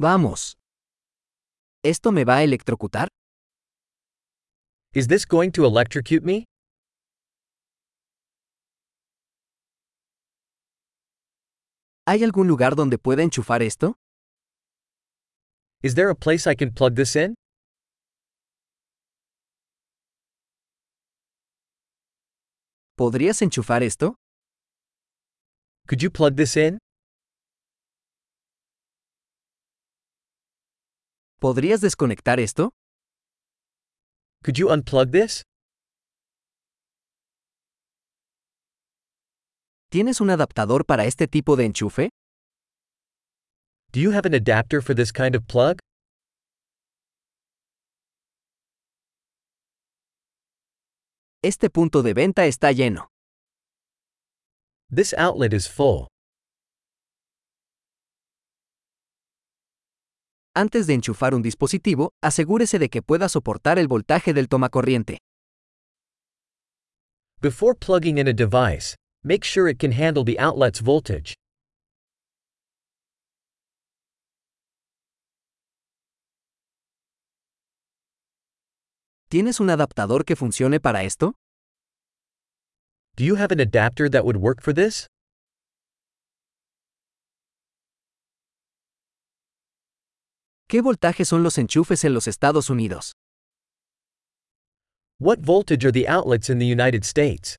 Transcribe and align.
Vamos. 0.00 0.56
¿Esto 1.82 2.12
me 2.12 2.24
va 2.24 2.36
a 2.36 2.42
electrocutar? 2.44 3.08
Is 4.94 5.08
this 5.08 5.26
going 5.26 5.50
to 5.50 5.64
electrocute 5.64 6.24
me? 6.24 6.44
¿Hay 12.06 12.22
algún 12.22 12.46
lugar 12.46 12.76
donde 12.76 12.96
pueda 12.96 13.24
enchufar 13.24 13.60
esto? 13.60 13.96
Is 15.82 15.96
there 15.96 16.10
a 16.10 16.14
place 16.14 16.46
I 16.46 16.54
can 16.54 16.72
plug 16.72 16.94
this 16.94 17.16
in? 17.16 17.34
¿Podrías 22.96 23.42
enchufar 23.42 23.82
esto? 23.82 24.14
Could 25.88 26.00
you 26.02 26.10
plug 26.10 26.36
this 26.36 26.56
in? 26.56 26.78
¿Podrías 31.40 31.80
desconectar 31.80 32.40
esto? 32.40 32.70
Could 34.42 34.56
you 34.58 34.70
unplug 34.70 35.12
this? 35.12 35.44
¿Tienes 39.88 40.20
un 40.20 40.30
adaptador 40.30 40.84
para 40.84 41.04
este 41.04 41.28
tipo 41.28 41.54
de 41.54 41.66
enchufe? 41.66 42.10
Do 43.92 44.00
you 44.00 44.10
have 44.10 44.26
an 44.26 44.34
adapter 44.34 44.82
for 44.82 44.94
this 44.96 45.12
kind 45.12 45.36
of 45.36 45.46
plug? 45.46 45.78
Este 51.44 51.70
punto 51.70 52.02
de 52.02 52.14
venta 52.14 52.46
está 52.46 52.72
lleno. 52.72 53.06
This 54.90 55.14
outlet 55.14 55.52
is 55.52 55.68
full. 55.68 56.08
Antes 60.58 60.88
de 60.88 60.94
enchufar 60.94 61.34
un 61.34 61.42
dispositivo, 61.42 62.10
asegúrese 62.20 62.80
de 62.80 62.88
que 62.88 63.00
pueda 63.00 63.28
soportar 63.28 63.78
el 63.78 63.86
voltaje 63.86 64.34
del 64.34 64.48
tomacorriente. 64.48 65.18
Before 67.40 67.76
plugging 67.76 68.18
in 68.18 68.26
a 68.26 68.32
device, 68.32 68.96
make 69.22 69.44
sure 69.44 69.70
it 69.70 69.78
can 69.78 69.92
handle 69.92 70.24
the 70.24 70.36
outlet's 70.40 70.80
voltage. 70.80 71.34
¿Tienes 79.28 79.60
un 79.60 79.70
adaptador 79.70 80.24
que 80.24 80.34
funcione 80.34 80.80
para 80.80 81.04
esto? 81.04 81.34
Do 83.14 83.22
you 83.22 83.36
have 83.36 83.52
an 83.52 83.60
adapter 83.60 84.10
that 84.10 84.24
would 84.24 84.38
work 84.38 84.60
for 84.60 84.74
this? 84.74 85.06
¿Qué 90.70 90.82
voltaje 90.82 91.24
son 91.24 91.42
los 91.42 91.56
enchufes 91.56 92.04
en 92.04 92.12
los 92.12 92.28
Estados 92.28 92.68
Unidos? 92.68 93.12
What 95.18 95.38
voltage 95.40 95.82
are 95.86 95.92
the 95.92 96.06
outlets 96.06 96.50
in 96.50 96.58
the 96.58 96.66
United 96.66 97.04
States? 97.04 97.56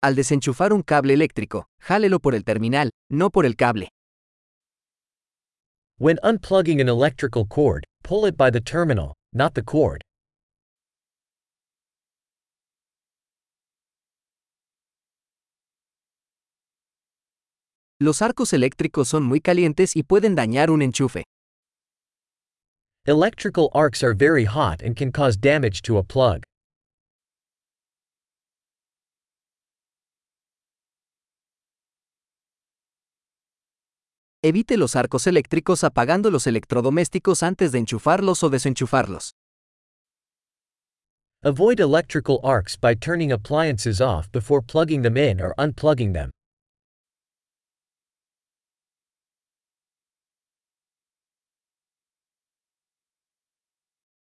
Al 0.00 0.14
desenchufar 0.14 0.72
un 0.72 0.82
cable 0.82 1.12
eléctrico, 1.14 1.66
jálelo 1.80 2.20
por 2.20 2.36
el 2.36 2.44
terminal, 2.44 2.90
no 3.10 3.30
por 3.30 3.46
el 3.46 3.56
cable. 3.56 3.88
When 5.98 6.20
unplugging 6.22 6.80
an 6.80 6.88
electrical 6.88 7.46
cord, 7.46 7.84
pull 8.04 8.26
it 8.26 8.36
by 8.36 8.52
the 8.52 8.60
terminal, 8.60 9.16
not 9.32 9.54
the 9.54 9.62
cord. 9.62 10.02
Los 18.00 18.22
arcos 18.22 18.52
eléctricos 18.52 19.08
son 19.08 19.22
muy 19.22 19.40
calientes 19.40 19.94
y 19.94 20.02
pueden 20.02 20.34
dañar 20.34 20.70
un 20.70 20.82
enchufe. 20.82 21.22
Electrical 23.06 23.70
arcs 23.72 24.02
are 24.02 24.14
very 24.14 24.46
hot 24.46 24.82
and 24.82 24.96
can 24.96 25.12
cause 25.12 25.36
damage 25.36 25.80
to 25.82 25.98
a 25.98 26.02
plug. 26.02 26.42
Evite 34.42 34.76
los 34.76 34.96
arcos 34.96 35.26
eléctricos 35.26 35.84
apagando 35.84 36.30
los 36.30 36.46
electrodomésticos 36.46 37.42
antes 37.42 37.72
de 37.72 37.78
enchufarlos 37.78 38.42
o 38.42 38.50
desenchufarlos. 38.50 39.32
Avoid 41.42 41.78
electrical 41.78 42.40
arcs 42.42 42.76
by 42.76 42.94
turning 42.94 43.30
appliances 43.30 44.00
off 44.00 44.30
before 44.32 44.60
plugging 44.60 45.02
them 45.02 45.16
in 45.16 45.40
or 45.40 45.54
unplugging 45.56 46.12
them. 46.12 46.30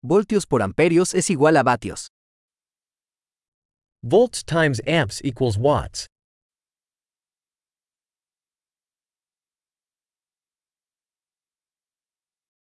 Voltios 0.02 0.46
por 0.46 0.62
amperios 0.62 1.14
es 1.14 1.28
igual 1.28 1.58
a 1.58 1.62
vatios. 1.62 2.08
Volts 4.02 4.42
times 4.42 4.80
amps 4.86 5.20
equals 5.22 5.58
watts. 5.58 6.06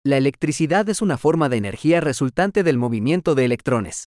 La 0.04 0.18
electricidad 0.18 0.86
es 0.90 1.00
una 1.00 1.16
forma 1.16 1.48
de 1.48 1.56
energía 1.56 2.02
resultante 2.02 2.62
del 2.62 2.76
movimiento 2.76 3.34
de 3.34 3.46
electrones. 3.46 4.04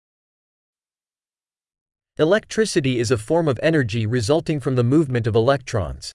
Electricity 2.17 2.99
is 2.99 3.11
a 3.11 3.17
form 3.17 3.47
of 3.47 3.57
energy 3.63 4.05
resulting 4.05 4.59
from 4.59 4.75
the 4.75 4.83
movement 4.83 5.25
of 5.25 5.35
electrons. 5.35 6.11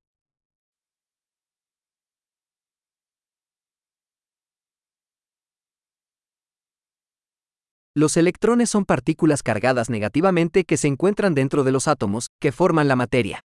Los 7.97 8.17
electrones 8.17 8.71
son 8.71 8.85
partículas 8.85 9.43
cargadas 9.43 9.91
negativamente 9.91 10.65
que 10.65 10.77
se 10.77 10.87
encuentran 10.87 11.35
dentro 11.35 11.65
de 11.65 11.73
los 11.73 11.89
átomos, 11.89 12.29
que 12.41 12.53
forman 12.53 12.87
la 12.87 12.95
materia. 12.95 13.41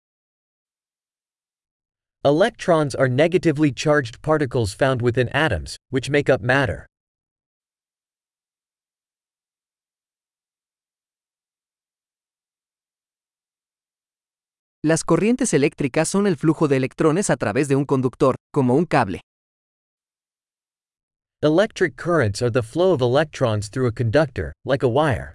Electrons 2.25 2.95
are 2.95 3.09
negatively 3.09 3.71
charged 3.71 4.23
particles 4.23 4.75
found 4.75 5.03
within 5.03 5.29
atoms, 5.35 5.77
which 5.91 6.09
make 6.09 6.33
up 6.33 6.41
matter. 6.41 6.87
Las 14.83 15.05
corrientes 15.05 15.53
eléctricas 15.53 16.09
son 16.09 16.27
el 16.27 16.39
flujo 16.39 16.67
de 16.67 16.79
electrones 16.79 17.29
a 17.29 17.37
través 17.37 17.69
de 17.69 17.77
un 17.77 17.85
conductor, 17.85 18.37
como 18.51 18.75
un 18.75 18.87
cable. 18.87 19.21
Electric 21.43 21.97
currents 21.97 22.43
are 22.43 22.51
the 22.51 22.63
flow 22.63 22.93
of 22.93 23.01
electrons 23.01 23.69
through 23.69 23.87
a 23.87 23.93
conductor, 23.93 24.53
like 24.67 24.83
a 24.83 24.89
wire. 24.89 25.35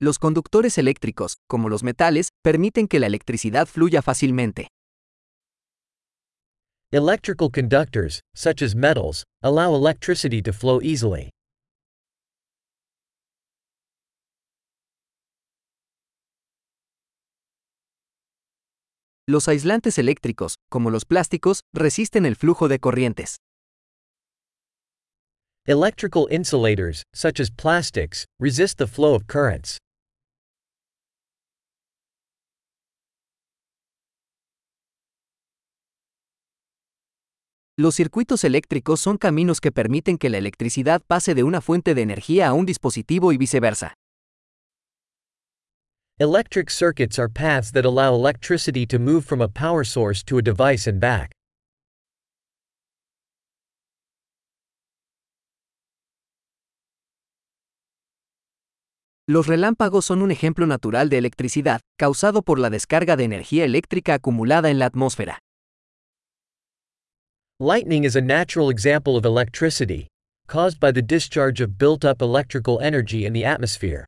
Los 0.00 0.16
conductores 0.16 0.78
eléctricos, 0.78 1.36
como 1.50 1.68
los 1.68 1.82
metales, 1.82 2.30
permiten 2.42 2.88
que 2.88 2.98
la 2.98 3.08
electricidad 3.08 3.66
fluya 3.66 4.00
fácilmente. 4.00 4.68
Electrical 6.90 7.50
conductors, 7.50 8.22
such 8.34 8.62
as 8.62 8.74
metals, 8.74 9.22
allow 9.42 9.74
electricity 9.74 10.40
to 10.40 10.54
flow 10.54 10.80
easily. 10.80 11.28
Los 19.30 19.46
aislantes 19.46 19.98
eléctricos, 19.98 20.54
como 20.70 20.88
los 20.88 21.04
plásticos, 21.04 21.60
resisten 21.74 22.24
el 22.24 22.34
flujo 22.34 22.66
de 22.66 22.78
corrientes. 22.78 23.36
Electrical 25.66 26.26
insulators, 26.30 27.02
such 27.14 27.38
as 27.38 27.50
plastics, 27.50 28.24
resist 28.40 28.78
the 28.78 28.86
flow 28.86 29.14
of 29.14 29.24
currents. 29.26 29.76
Los 37.76 37.96
circuitos 37.96 38.44
eléctricos 38.44 38.98
son 38.98 39.18
caminos 39.18 39.60
que 39.60 39.70
permiten 39.70 40.16
que 40.16 40.30
la 40.30 40.38
electricidad 40.38 41.02
pase 41.06 41.34
de 41.34 41.42
una 41.42 41.60
fuente 41.60 41.94
de 41.94 42.00
energía 42.00 42.48
a 42.48 42.54
un 42.54 42.64
dispositivo 42.64 43.32
y 43.32 43.36
viceversa. 43.36 43.92
Electric 46.20 46.68
circuits 46.68 47.16
are 47.16 47.28
paths 47.28 47.70
that 47.70 47.84
allow 47.84 48.12
electricity 48.12 48.84
to 48.84 48.98
move 48.98 49.24
from 49.24 49.40
a 49.40 49.46
power 49.46 49.84
source 49.84 50.24
to 50.24 50.36
a 50.36 50.42
device 50.42 50.88
and 50.88 50.98
back. 50.98 51.30
Los 59.28 59.46
relámpagos 59.46 60.06
son 60.06 60.22
un 60.22 60.32
ejemplo 60.32 60.66
natural 60.66 61.08
de 61.08 61.18
electricidad, 61.18 61.78
causado 61.96 62.42
por 62.42 62.58
la 62.58 62.68
descarga 62.68 63.16
de 63.16 63.22
energía 63.22 63.64
eléctrica 63.64 64.14
acumulada 64.14 64.70
en 64.70 64.80
la 64.80 64.86
atmósfera. 64.90 65.38
Lightning 67.60 68.02
is 68.02 68.16
a 68.16 68.20
natural 68.20 68.70
example 68.70 69.16
of 69.16 69.24
electricity, 69.24 70.08
caused 70.48 70.80
by 70.80 70.90
the 70.90 71.02
discharge 71.02 71.60
of 71.60 71.78
built 71.78 72.04
up 72.04 72.20
electrical 72.20 72.80
energy 72.80 73.24
in 73.24 73.32
the 73.32 73.44
atmosphere. 73.44 74.04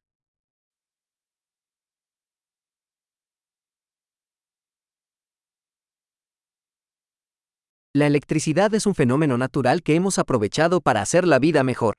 La 7.93 8.07
electricidad 8.07 8.73
es 8.75 8.87
un 8.87 8.95
fenómeno 8.95 9.37
natural 9.37 9.83
que 9.83 9.97
hemos 9.97 10.21
aprovechado 10.21 10.81
para 10.81 11.03
hacer 11.03 11.27
la 11.27 11.41
vida 11.41 11.65
mejor. 11.65 11.95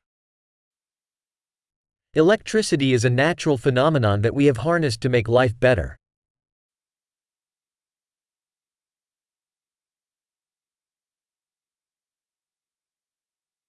Electricity 2.13 2.93
is 2.93 3.03
a 3.03 3.09
natural 3.09 3.57
phenomenon 3.57 4.21
that 4.21 4.33
we 4.33 4.45
have 4.47 4.59
harnessed 4.59 5.01
to 5.01 5.09
make 5.09 5.27
life 5.27 5.53
better. 5.59 5.97